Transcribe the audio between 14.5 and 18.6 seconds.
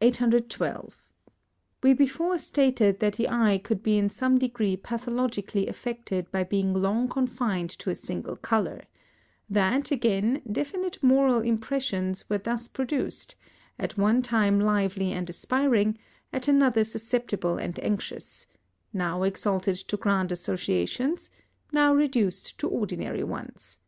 lively and aspiring, at another susceptible and anxious